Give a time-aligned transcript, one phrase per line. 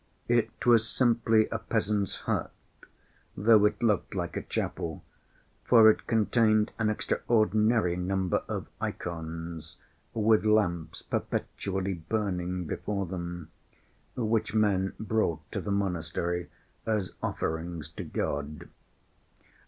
[0.27, 2.51] It was simply a peasant's hut,
[3.37, 5.03] though it looked like a chapel,
[5.63, 9.77] for it contained an extraordinary number of ikons
[10.15, 16.49] with lamps perpetually burning before them—which men brought to the monastery
[16.87, 18.69] as offerings to God.